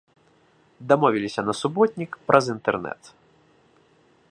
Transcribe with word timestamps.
Дамовіліся 0.91 1.41
на 1.51 1.55
суботнік 1.61 2.11
праз 2.31 2.45
інтэрнэт. 2.57 3.01